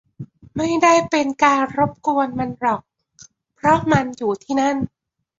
[0.55, 2.81] ไม่ได้เป็นการรบกวนมันหรอก
[3.55, 4.75] เพราะมันอยู่ที่นั่น